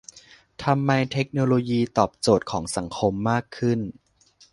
[0.63, 3.79] ทำให้เทคโนโลยีตอบโจทย์ของสังคมมากขึ้น